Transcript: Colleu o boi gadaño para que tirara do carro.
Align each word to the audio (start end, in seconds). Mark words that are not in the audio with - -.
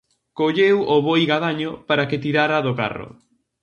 Colleu 0.39 0.77
o 0.95 0.97
boi 1.07 1.21
gadaño 1.31 1.71
para 1.87 2.07
que 2.09 2.21
tirara 2.25 2.57
do 2.65 2.73
carro. 2.81 3.07